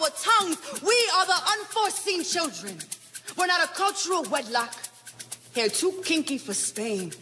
our 0.00 0.10
tongues. 0.10 0.58
We 0.82 1.10
are 1.16 1.26
the 1.26 1.40
unforeseen 1.58 2.24
children. 2.24 2.78
We're 3.36 3.46
not 3.46 3.64
a 3.64 3.68
cultural 3.74 4.22
wedlock. 4.24 4.74
Hair 5.54 5.68
too 5.70 6.00
kinky 6.04 6.38
for 6.38 6.54
Spain 6.54 7.12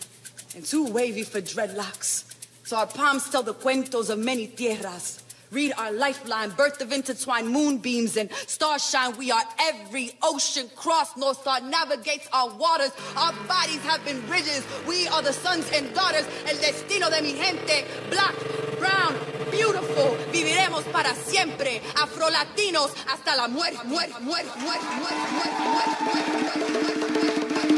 and 0.55 0.65
too 0.65 0.87
wavy 0.87 1.23
for 1.23 1.41
dreadlocks. 1.41 2.25
So 2.65 2.77
our 2.77 2.87
palms 2.87 3.29
tell 3.31 3.43
the 3.43 3.55
cuentos 3.55 4.11
of 4.11 4.19
many 4.19 4.47
tierras. 4.47 5.24
Read 5.51 5.73
our 5.79 5.93
lifeline, 5.93 6.51
birth 6.51 6.81
of 6.81 6.93
intertwined 6.93 7.49
moonbeams 7.49 8.17
and 8.17 8.31
starshine. 8.47 9.17
We 9.17 9.31
are 9.31 9.43
every 9.61 10.13
ocean 10.23 10.69
cross. 10.75 11.17
North 11.17 11.41
Star 11.41 11.61
navigates 11.61 12.29
our 12.33 12.51
waters. 12.57 12.91
Our 13.17 13.33
bodies 13.47 13.81
have 13.83 14.05
been 14.05 14.21
bridges. 14.27 14.65
We 14.87 15.07
are 15.09 15.23
the 15.23 15.33
sons 15.33 15.71
and 15.73 15.95
daughters. 15.95 16.27
El 16.47 16.57
destino 16.57 17.11
de 17.11 17.23
mi 17.23 17.33
gente. 17.35 17.85
Black, 18.11 18.35
brown, 18.79 19.15
beautiful. 19.51 20.17
Viviremos 20.33 20.85
para 20.93 21.15
siempre. 21.15 21.81
Afro-latinos 21.97 22.93
hasta 23.07 23.37
la 23.37 23.49
muerte, 23.49 23.79
muerte, 23.85 24.19
muerte, 24.21 24.51
muerte, 24.59 24.87
muerte, 24.99 25.17
muerte, 25.33 25.63
muerte, 25.71 26.01
muerte, 26.01 26.41
muerte, 26.41 27.11
muerte, 27.13 27.45
muerte, 27.49 27.75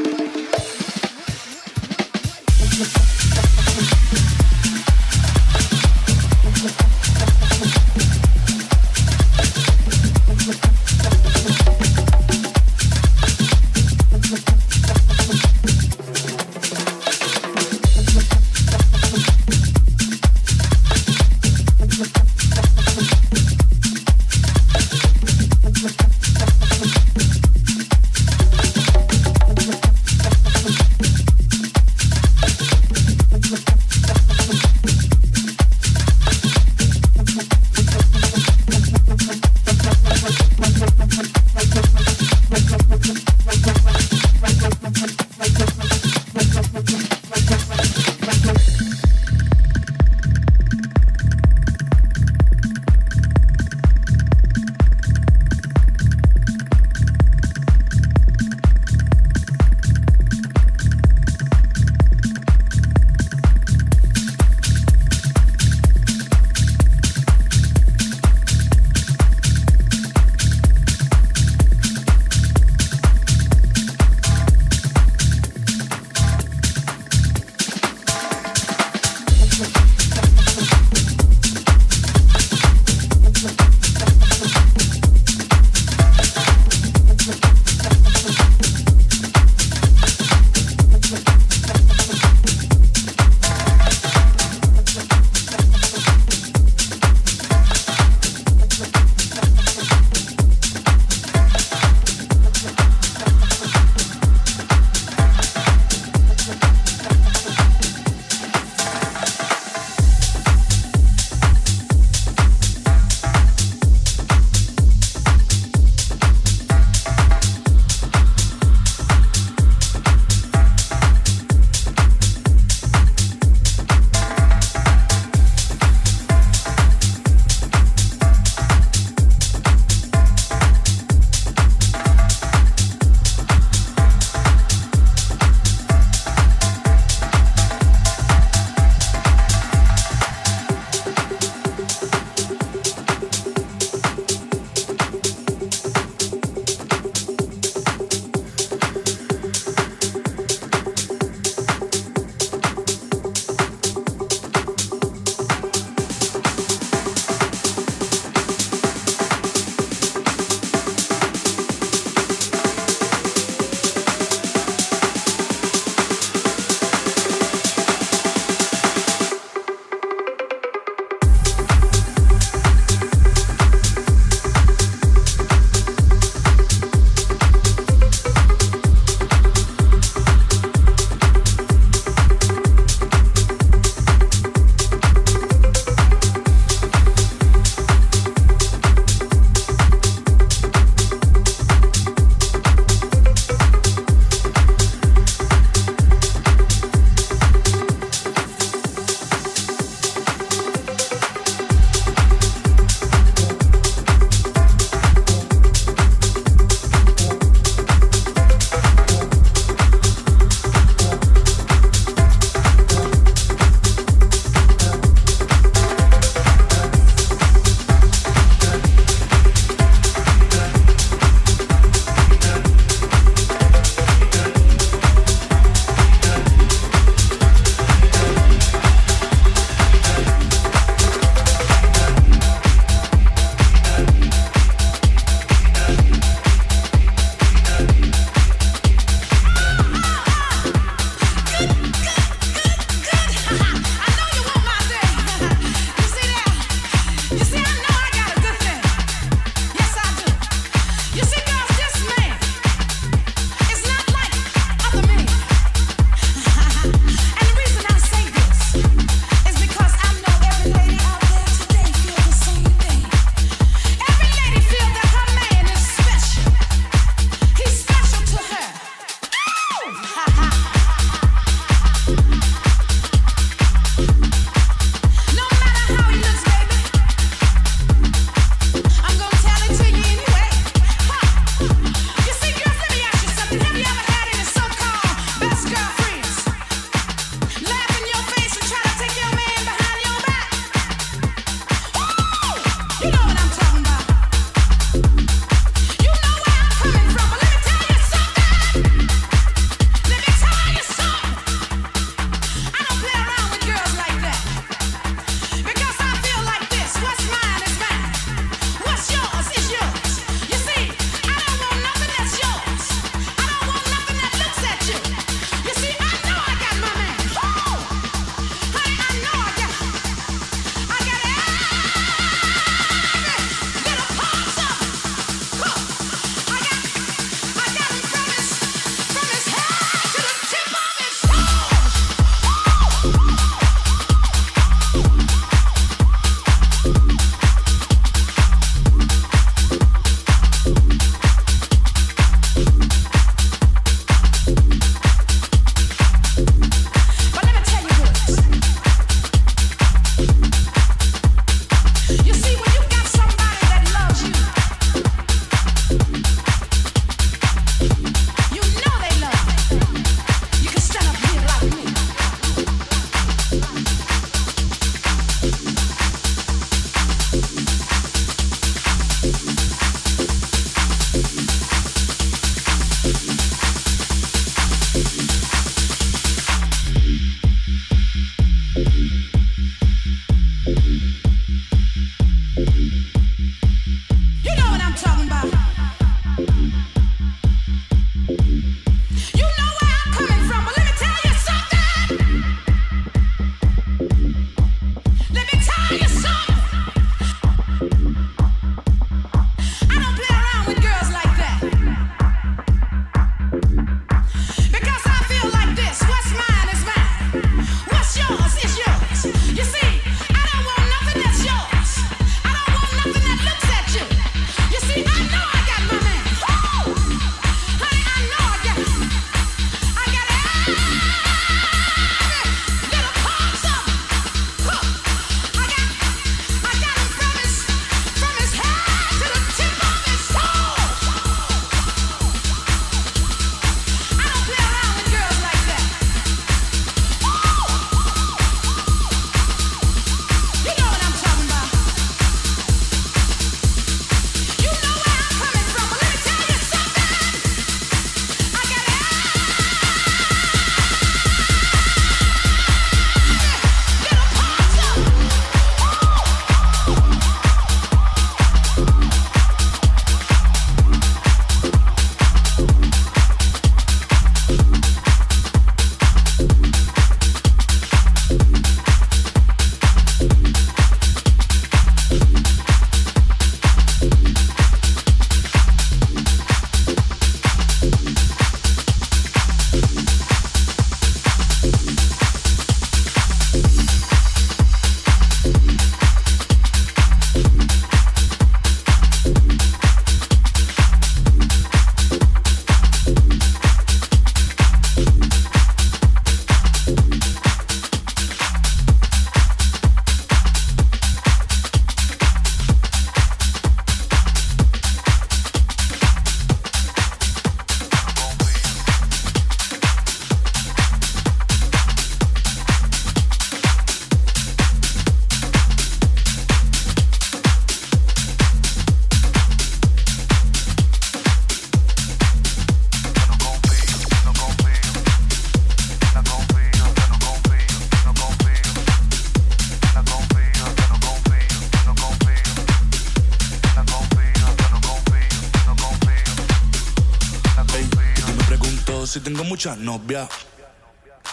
muchas 539.66 539.78
novias, 539.82 540.28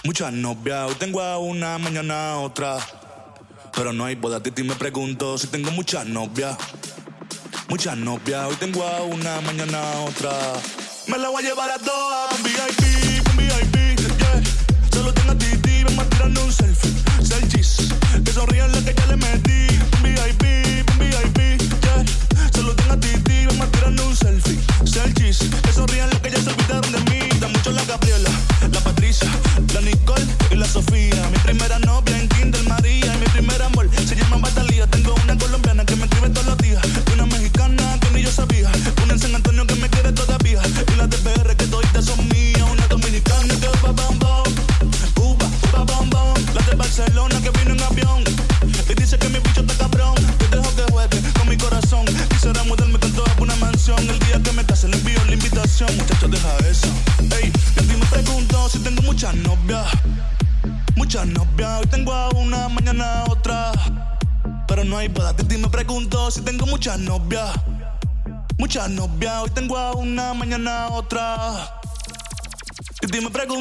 muchas 0.03 0.33
novias. 0.33 0.89
Hoy 0.89 0.95
tengo 0.95 1.21
a 1.21 1.37
una, 1.37 1.77
mañana 1.77 2.39
otra. 2.39 2.79
Pero 3.75 3.93
no 3.93 4.05
hay 4.05 4.15
boda, 4.15 4.41
Titi 4.41 4.63
me 4.63 4.73
pregunto 4.73 5.37
si 5.37 5.45
tengo 5.45 5.69
muchas 5.69 6.07
novias, 6.07 6.57
muchas 7.69 7.95
novias. 7.95 8.47
Hoy 8.47 8.55
tengo 8.55 8.81
a 8.83 9.03
una, 9.03 9.39
mañana 9.41 9.79
otra. 10.07 10.31
Me 11.05 11.19
la 11.19 11.29
voy 11.29 11.43
a 11.43 11.47
llevar 11.47 11.69
a 11.69 11.77
dos. 11.77 12.12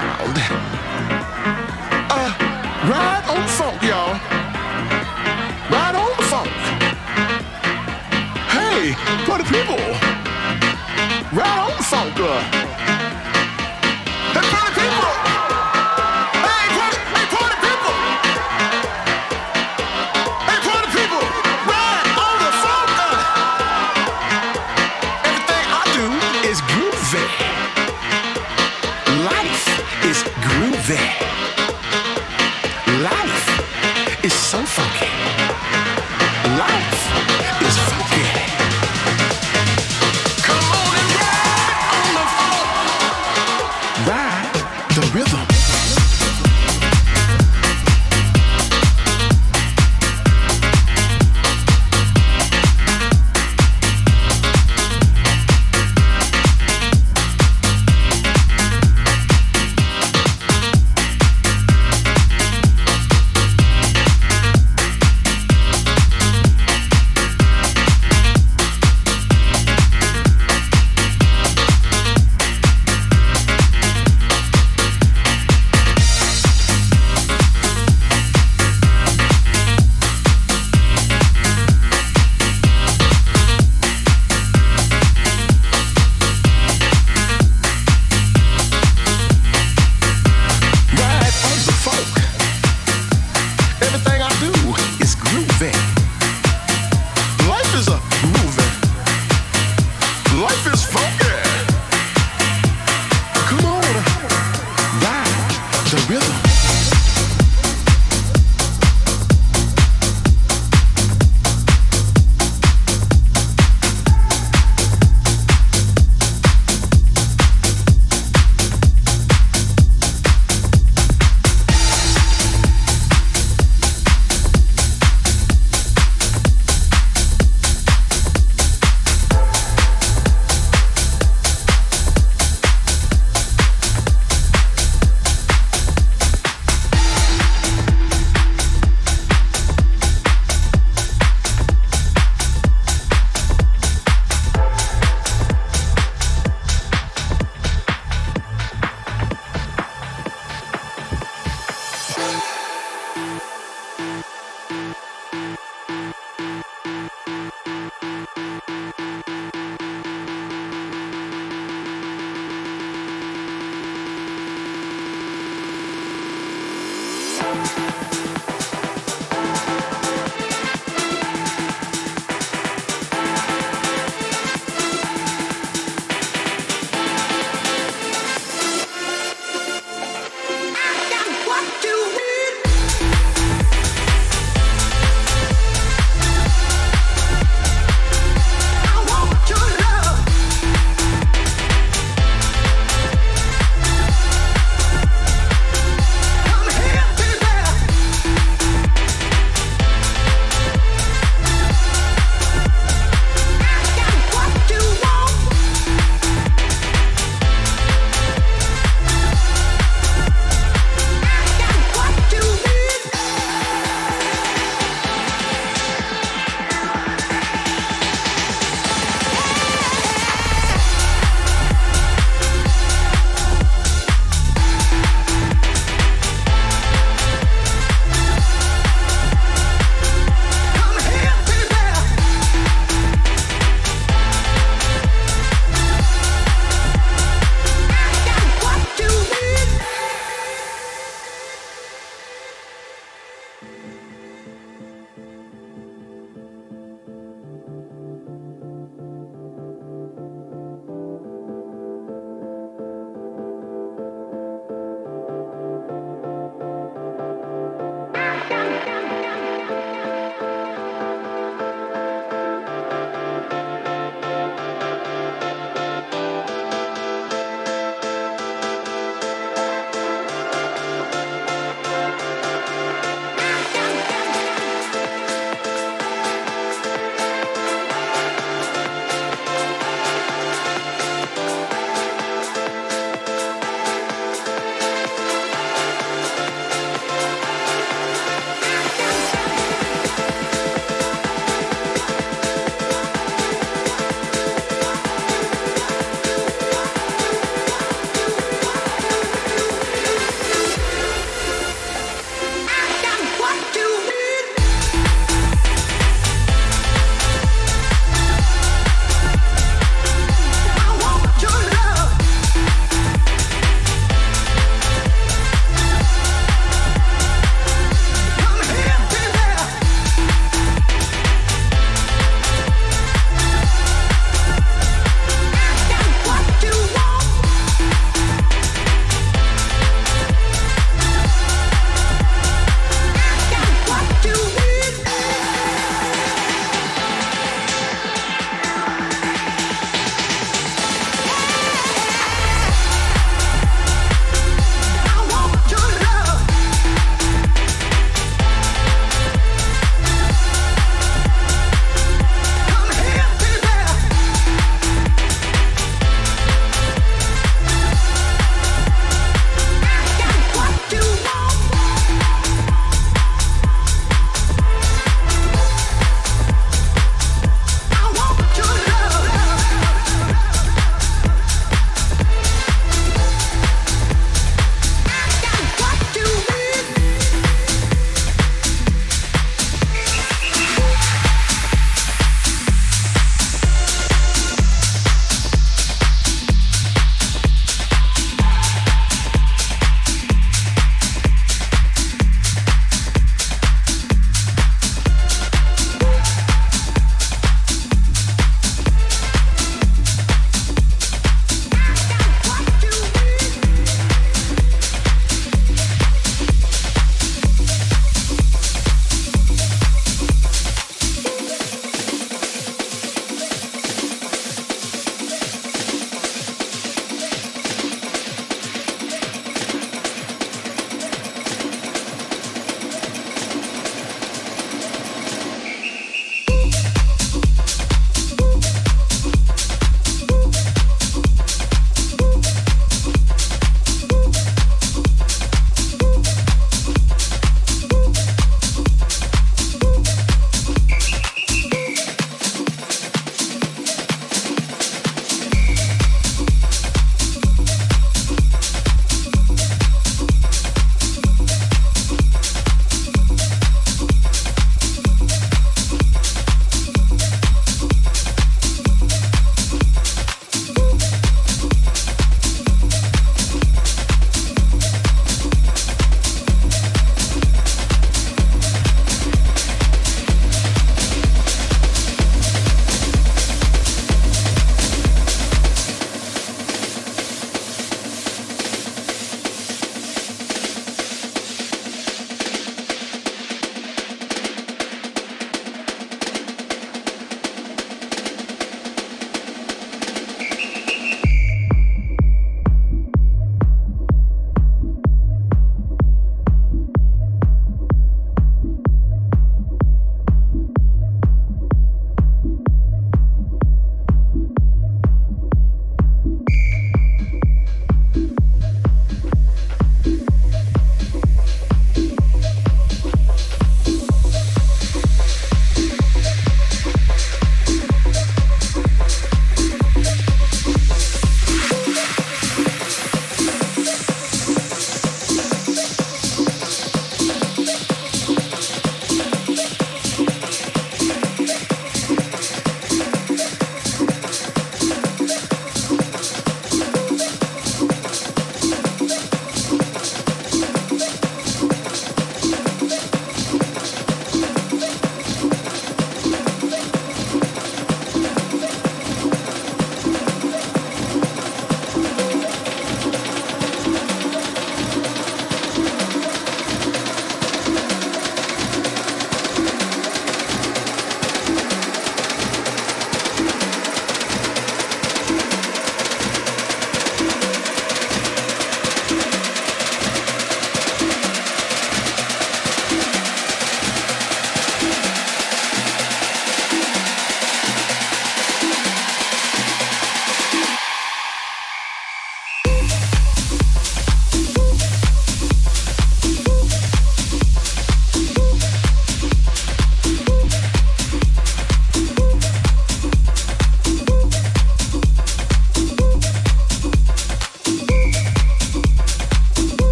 groovy 0.00 0.21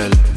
القلب 0.00 0.27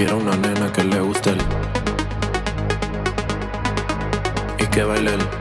Quiero 0.00 0.16
una 0.16 0.34
nena 0.34 0.72
que 0.72 0.82
le 0.82 0.98
guste 0.98 1.28
el, 1.28 1.38
y 4.58 4.66
que 4.68 4.82
baile 4.82 5.12
el. 5.12 5.39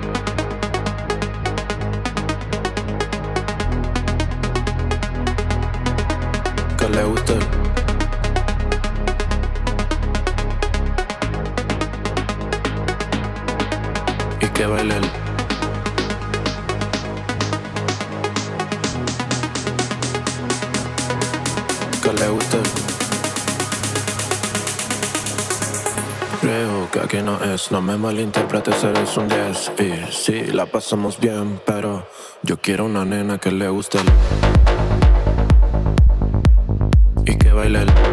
No 27.72 27.82
me 27.82 27.98
malinterpretes, 27.98 28.84
eres 28.84 29.18
un 29.18 29.28
10 29.28 29.72
Y 29.80 30.14
sí, 30.14 30.46
la 30.54 30.66
pasamos 30.66 31.20
bien, 31.20 31.60
pero 31.66 32.08
yo 32.42 32.58
quiero 32.62 32.86
una 32.86 33.04
nena 33.06 33.38
que 33.38 33.52
le 33.52 33.68
guste 33.68 34.00
el... 34.00 34.06
Y 37.26 37.38
que 37.38 37.52
baile 37.52 37.82
el... 37.82 38.09